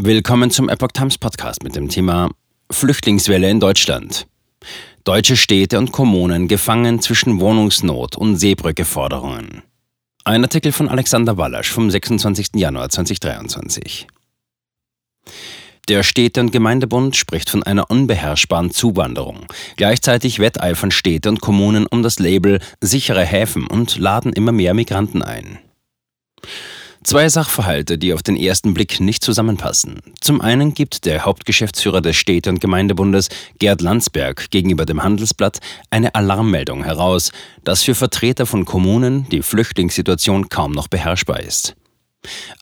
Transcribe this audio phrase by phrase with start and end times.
[0.00, 2.30] Willkommen zum Epoch Times Podcast mit dem Thema
[2.70, 4.28] Flüchtlingswelle in Deutschland.
[5.02, 9.64] Deutsche Städte und Kommunen gefangen zwischen Wohnungsnot und Seebrücke-Forderungen.
[10.22, 12.50] Ein Artikel von Alexander Wallasch vom 26.
[12.54, 14.06] Januar 2023.
[15.88, 19.46] Der Städte- und Gemeindebund spricht von einer unbeherrschbaren Zuwanderung.
[19.74, 25.24] Gleichzeitig wetteifern Städte und Kommunen um das Label sichere Häfen und laden immer mehr Migranten
[25.24, 25.58] ein.
[27.08, 30.02] Zwei Sachverhalte, die auf den ersten Blick nicht zusammenpassen.
[30.20, 36.14] Zum einen gibt der Hauptgeschäftsführer des Städte- und Gemeindebundes, Gerd Landsberg, gegenüber dem Handelsblatt eine
[36.14, 37.32] Alarmmeldung heraus,
[37.64, 41.74] dass für Vertreter von Kommunen die Flüchtlingssituation kaum noch beherrschbar ist.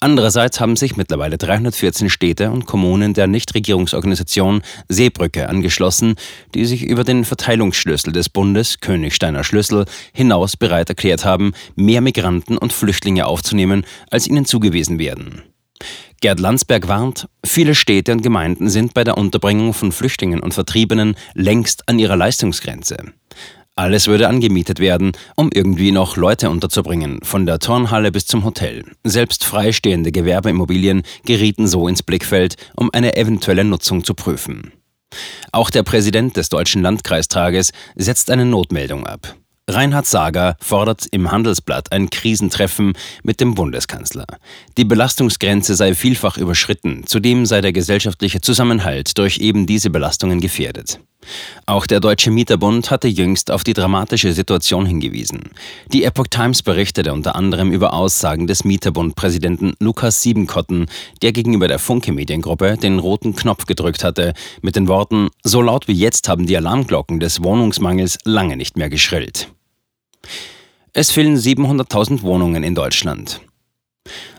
[0.01, 6.17] Andererseits haben sich mittlerweile 314 Städte und Kommunen der Nichtregierungsorganisation Seebrücke angeschlossen,
[6.55, 12.59] die sich über den Verteilungsschlüssel des Bundes Königsteiner Schlüssel hinaus bereit erklärt haben, mehr Migranten
[12.59, 15.43] und Flüchtlinge aufzunehmen, als ihnen zugewiesen werden.
[16.21, 21.15] Gerd Landsberg warnt, viele Städte und Gemeinden sind bei der Unterbringung von Flüchtlingen und Vertriebenen
[21.35, 22.97] längst an ihrer Leistungsgrenze.
[23.79, 28.85] Alles würde angemietet werden, um irgendwie noch Leute unterzubringen, von der Turnhalle bis zum Hotel.
[29.05, 34.73] Selbst freistehende Gewerbeimmobilien gerieten so ins Blickfeld, um eine eventuelle Nutzung zu prüfen.
[35.53, 39.37] Auch der Präsident des Deutschen Landkreistages setzt eine Notmeldung ab.
[39.69, 44.27] Reinhard Sager fordert im Handelsblatt ein Krisentreffen mit dem Bundeskanzler.
[44.79, 51.01] Die Belastungsgrenze sei vielfach überschritten, zudem sei der gesellschaftliche Zusammenhalt durch eben diese Belastungen gefährdet.
[51.67, 55.51] Auch der Deutsche Mieterbund hatte jüngst auf die dramatische Situation hingewiesen.
[55.93, 60.87] Die Epoch Times berichtete unter anderem über Aussagen des Mieterbund-Präsidenten Lukas Siebenkotten,
[61.23, 65.89] der gegenüber der Funke Mediengruppe den roten Knopf gedrückt hatte, mit den Worten: So laut
[65.89, 69.49] wie jetzt haben die Alarmglocken des Wohnungsmangels lange nicht mehr geschrillt.
[70.93, 73.41] Es fehlen 700.000 Wohnungen in Deutschland.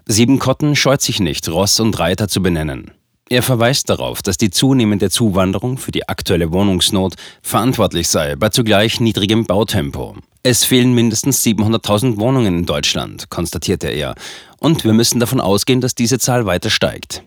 [0.08, 2.92] Siebenkotten scheut sich nicht, Ross und Reiter zu benennen.
[3.30, 9.02] Er verweist darauf, dass die zunehmende Zuwanderung für die aktuelle Wohnungsnot verantwortlich sei, bei zugleich
[9.02, 10.16] niedrigem Bautempo.
[10.44, 14.16] Es fehlen mindestens 700.000 Wohnungen in Deutschland, konstatierte er,
[14.60, 17.24] und wir müssen davon ausgehen, dass diese Zahl weiter steigt.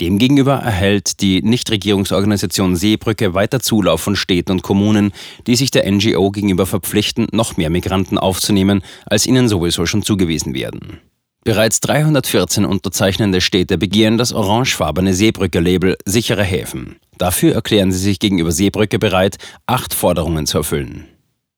[0.00, 5.12] Demgegenüber erhält die Nichtregierungsorganisation Seebrücke weiter Zulauf von Städten und Kommunen,
[5.46, 10.54] die sich der NGO gegenüber verpflichten, noch mehr Migranten aufzunehmen, als ihnen sowieso schon zugewiesen
[10.54, 10.98] werden.
[11.44, 16.96] Bereits 314 unterzeichnende Städte begehren das orangefarbene Seebrücke-Label sichere Häfen.
[17.18, 21.04] Dafür erklären sie sich gegenüber Seebrücke bereit, acht Forderungen zu erfüllen.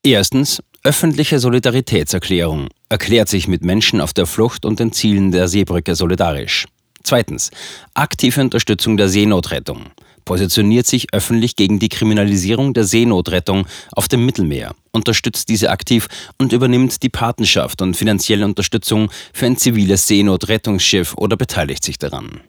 [0.03, 5.95] Erstens, öffentliche Solidaritätserklärung, erklärt sich mit Menschen auf der Flucht und den Zielen der Seebrücke
[5.95, 6.67] solidarisch.
[7.05, 7.53] Zweitens,
[7.95, 9.87] aktive Unterstützung der Seenotrettung
[10.27, 16.53] positioniert sich öffentlich gegen die Kriminalisierung der Seenotrettung auf dem Mittelmeer, unterstützt diese aktiv und
[16.53, 22.43] übernimmt die Patenschaft und finanzielle Unterstützung für ein ziviles Seenotrettungsschiff oder beteiligt sich daran.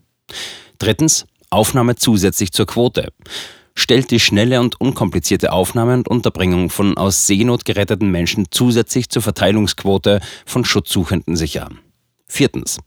[0.80, 3.14] Drittens, Aufnahme zusätzlich zur Quote
[3.74, 9.22] stellt die schnelle und unkomplizierte Aufnahme und Unterbringung von aus Seenot geretteten Menschen zusätzlich zur
[9.22, 11.70] Verteilungsquote von Schutzsuchenden sicher.
[12.28, 12.80] Viertens.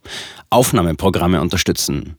[0.50, 2.16] Aufnahmeprogramme unterstützen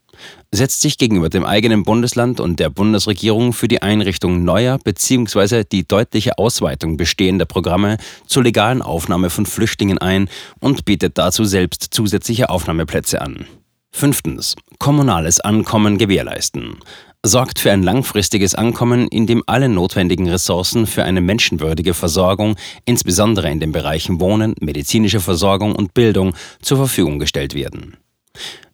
[0.52, 5.64] setzt sich gegenüber dem eigenen Bundesland und der Bundesregierung für die Einrichtung neuer bzw.
[5.64, 10.30] die deutliche Ausweitung bestehender Programme zur legalen Aufnahme von Flüchtlingen ein
[10.60, 13.46] und bietet dazu selbst zusätzliche Aufnahmeplätze an.
[13.92, 14.56] Fünftens.
[14.80, 16.78] Kommunales Ankommen gewährleisten.
[17.24, 22.56] Sorgt für ein langfristiges Ankommen, in dem alle notwendigen Ressourcen für eine menschenwürdige Versorgung,
[22.86, 26.34] insbesondere in den Bereichen Wohnen, medizinische Versorgung und Bildung,
[26.64, 27.98] zur Verfügung gestellt werden.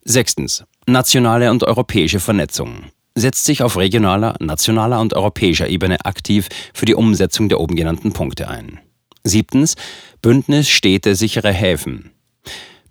[0.04, 0.64] Sechstens.
[0.88, 2.84] Nationale und europäische Vernetzung.
[3.14, 8.12] Setzt sich auf regionaler, nationaler und europäischer Ebene aktiv für die Umsetzung der oben genannten
[8.12, 8.80] Punkte ein.
[9.22, 9.74] Siebtens.
[10.22, 12.12] Bündnis Städte sichere Häfen.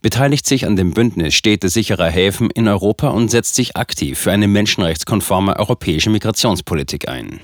[0.03, 4.31] Beteiligt sich an dem Bündnis Städte sicherer Häfen in Europa und setzt sich aktiv für
[4.31, 7.39] eine menschenrechtskonforme europäische Migrationspolitik ein.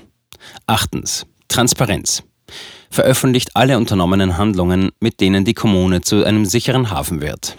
[0.68, 1.26] Achtens.
[1.48, 2.22] Transparenz
[2.90, 7.58] veröffentlicht alle unternommenen Handlungen, mit denen die Kommune zu einem sicheren Hafen wird.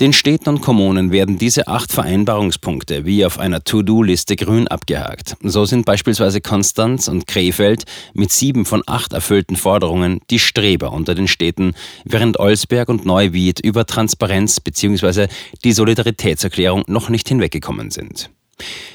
[0.00, 5.36] Den Städten und Kommunen werden diese acht Vereinbarungspunkte wie auf einer To-Do-Liste grün abgehakt.
[5.42, 7.84] So sind beispielsweise Konstanz und Krefeld
[8.14, 11.74] mit sieben von acht erfüllten Forderungen die Streber unter den Städten,
[12.06, 15.26] während Olsberg und Neuwied über Transparenz bzw.
[15.64, 18.30] die Solidaritätserklärung noch nicht hinweggekommen sind.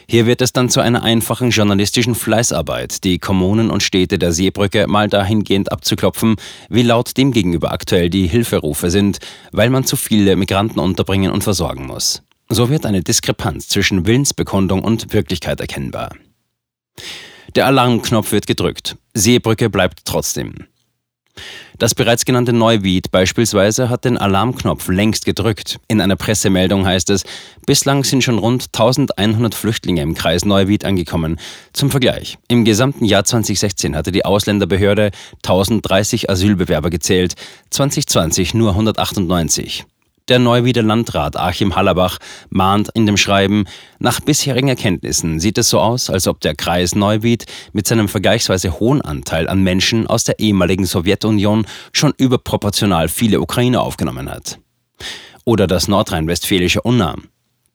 [0.07, 4.87] Hier wird es dann zu einer einfachen journalistischen Fleißarbeit, die Kommunen und Städte der Seebrücke
[4.87, 6.35] mal dahingehend abzuklopfen,
[6.69, 9.19] wie laut dem gegenüber aktuell die Hilferufe sind,
[9.51, 12.21] weil man zu viele Migranten unterbringen und versorgen muss.
[12.49, 16.15] So wird eine Diskrepanz zwischen Willensbekundung und Wirklichkeit erkennbar.
[17.55, 18.97] Der Alarmknopf wird gedrückt.
[19.13, 20.67] Seebrücke bleibt trotzdem.
[21.77, 25.79] Das bereits genannte Neuwied beispielsweise hat den Alarmknopf längst gedrückt.
[25.87, 27.23] In einer Pressemeldung heißt es,
[27.65, 31.37] bislang sind schon rund 1100 Flüchtlinge im Kreis Neuwied angekommen.
[31.73, 35.11] Zum Vergleich, im gesamten Jahr 2016 hatte die Ausländerbehörde
[35.43, 37.33] 1030 Asylbewerber gezählt,
[37.71, 39.85] 2020 nur 198.
[40.27, 42.17] Der Neuwieder Landrat Achim Hallerbach
[42.49, 43.65] mahnt in dem Schreiben,
[43.99, 48.79] nach bisherigen Erkenntnissen sieht es so aus, als ob der Kreis Neuwied mit seinem vergleichsweise
[48.79, 54.57] hohen Anteil an Menschen aus der ehemaligen Sowjetunion schon überproportional viele Ukrainer aufgenommen hat.
[55.43, 57.17] Oder das nordrhein-westfälische Unna.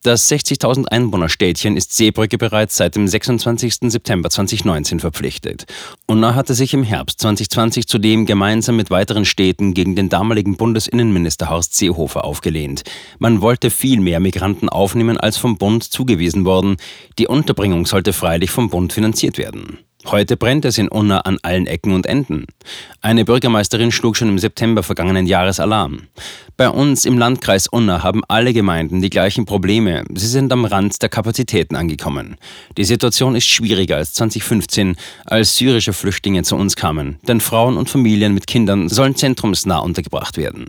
[0.02, 3.90] Das 60.000 Einwohnerstädtchen ist Seebrücke bereits seit dem 26.
[3.90, 5.66] September 2019 verpflichtet.
[6.06, 11.50] Unna hatte sich im Herbst 2020 zudem gemeinsam mit weiteren Städten gegen den damaligen Bundesinnenminister
[11.50, 12.82] Horst Seehofer aufgelehnt.
[13.18, 16.78] Man wollte viel mehr Migranten aufnehmen, als vom Bund zugewiesen worden.
[17.18, 19.80] Die Unterbringung sollte freilich vom Bund finanziert werden.
[20.06, 22.46] Heute brennt es in Unna an allen Ecken und Enden.
[23.02, 26.08] Eine Bürgermeisterin schlug schon im September vergangenen Jahres Alarm.
[26.56, 30.04] Bei uns im Landkreis Unna haben alle Gemeinden die gleichen Probleme.
[30.14, 32.36] Sie sind am Rand der Kapazitäten angekommen.
[32.78, 37.18] Die Situation ist schwieriger als 2015, als syrische Flüchtlinge zu uns kamen.
[37.28, 40.66] Denn Frauen und Familien mit Kindern sollen zentrumsnah untergebracht werden.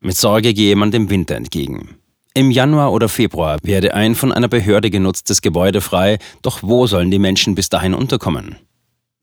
[0.00, 1.99] Mit Sorge gehe man dem Winter entgegen.
[2.32, 7.10] Im Januar oder Februar werde ein von einer Behörde genutztes Gebäude frei, doch wo sollen
[7.10, 8.56] die Menschen bis dahin unterkommen?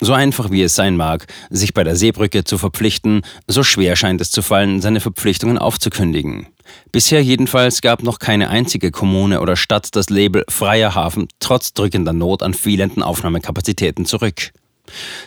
[0.02, 4.20] So einfach wie es sein mag, sich bei der Seebrücke zu verpflichten, so schwer scheint
[4.20, 6.48] es zu fallen, seine Verpflichtungen aufzukündigen.
[6.92, 12.14] Bisher jedenfalls gab noch keine einzige Kommune oder Stadt das Label freier Hafen trotz drückender
[12.14, 14.52] Not an fehlenden Aufnahmekapazitäten zurück.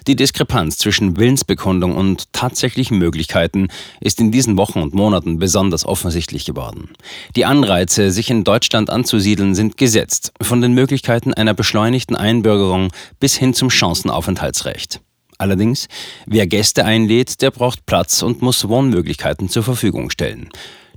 [0.07, 3.69] Die Diskrepanz zwischen Willensbekundung und tatsächlichen Möglichkeiten
[4.01, 6.91] ist in diesen Wochen und Monaten besonders offensichtlich geworden.
[7.37, 13.37] Die Anreize, sich in Deutschland anzusiedeln, sind gesetzt, von den Möglichkeiten einer beschleunigten Einbürgerung bis
[13.37, 15.01] hin zum Chancenaufenthaltsrecht.
[15.39, 15.89] Allerdings,
[16.27, 20.51] wer Gäste einlädt, der braucht Platz und muss Wohnmöglichkeiten zur Verfügung stellen.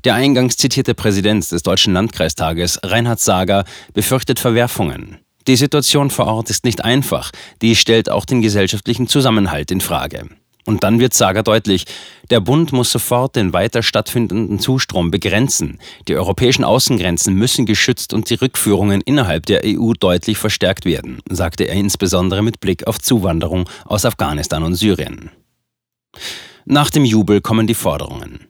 [0.04, 3.64] Der eingangs zitierte Präsident des Deutschen Landkreistages, Reinhard Sager,
[3.94, 5.23] befürchtet Verwerfungen.
[5.48, 7.32] Die Situation vor Ort ist nicht einfach,
[7.62, 10.30] die stellt auch den gesellschaftlichen Zusammenhalt in Frage.
[10.66, 11.86] Und dann wird Sager deutlich,
[12.30, 15.80] der Bund muss sofort den weiter stattfindenden Zustrom begrenzen.
[16.08, 21.66] Die europäischen Außengrenzen müssen geschützt und die Rückführungen innerhalb der EU deutlich verstärkt werden, sagte
[21.66, 25.32] er insbesondere mit Blick auf Zuwanderung aus Afghanistan und Syrien.
[26.66, 28.48] Nach dem Jubel kommen die Forderungen.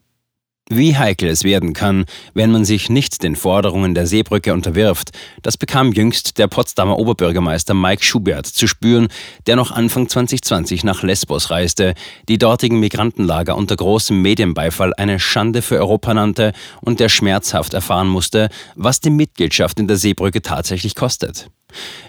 [0.75, 5.11] Wie heikel es werden kann, wenn man sich nicht den Forderungen der Seebrücke unterwirft,
[5.43, 9.09] das bekam jüngst der Potsdamer Oberbürgermeister Mike Schubert zu spüren,
[9.45, 11.93] der noch Anfang 2020 nach Lesbos reiste,
[12.27, 18.07] die dortigen Migrantenlager unter großem Medienbeifall eine Schande für Europa nannte und der schmerzhaft erfahren
[18.07, 21.51] musste, was die Mitgliedschaft in der Seebrücke tatsächlich kostet.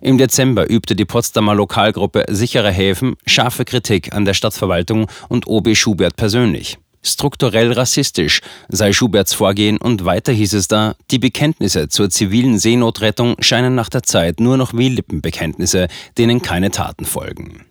[0.00, 5.76] Im Dezember übte die Potsdamer Lokalgruppe Sichere Häfen scharfe Kritik an der Stadtverwaltung und OB
[5.76, 12.10] Schubert persönlich strukturell rassistisch sei Schuberts Vorgehen und weiter hieß es da, die Bekenntnisse zur
[12.10, 17.64] zivilen Seenotrettung scheinen nach der Zeit nur noch wie Lippenbekenntnisse, denen keine Taten folgen.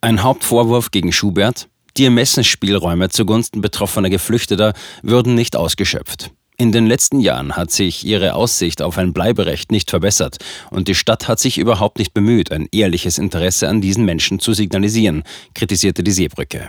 [0.00, 4.72] Ein Hauptvorwurf gegen Schubert, die Ermessensspielräume zugunsten betroffener Geflüchteter
[5.02, 6.30] würden nicht ausgeschöpft.
[6.56, 10.38] In den letzten Jahren hat sich ihre Aussicht auf ein Bleiberecht nicht verbessert
[10.70, 14.52] und die Stadt hat sich überhaupt nicht bemüht, ein ehrliches Interesse an diesen Menschen zu
[14.52, 15.24] signalisieren,
[15.54, 16.68] kritisierte die Seebrücke.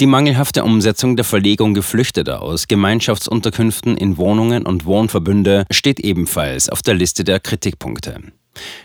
[0.00, 6.82] Die mangelhafte Umsetzung der Verlegung Geflüchteter aus Gemeinschaftsunterkünften in Wohnungen und Wohnverbünde steht ebenfalls auf
[6.82, 8.20] der Liste der Kritikpunkte.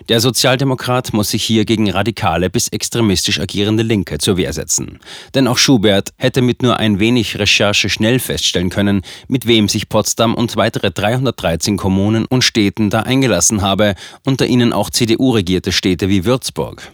[0.09, 4.99] Der Sozialdemokrat muss sich hier gegen radikale bis extremistisch agierende Linke zur Wehr setzen.
[5.35, 9.89] Denn auch Schubert hätte mit nur ein wenig Recherche schnell feststellen können, mit wem sich
[9.89, 13.93] Potsdam und weitere 313 Kommunen und Städten da eingelassen habe,
[14.25, 16.91] unter ihnen auch CDU-regierte Städte wie Würzburg.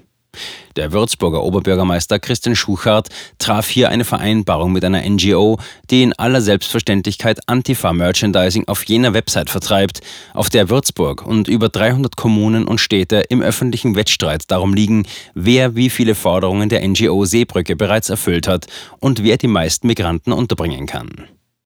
[0.75, 6.41] Der Würzburger Oberbürgermeister Christian Schuchart traf hier eine Vereinbarung mit einer NGO, die in aller
[6.41, 10.01] Selbstverständlichkeit Antifa-Merchandising auf jener Website vertreibt,
[10.33, 15.75] auf der Würzburg und über 300 Kommunen und Städte im öffentlichen Wettstreit darum liegen, wer
[15.75, 18.67] wie viele Forderungen der NGO Seebrücke bereits erfüllt hat
[18.99, 21.27] und wer die meisten Migranten unterbringen kann.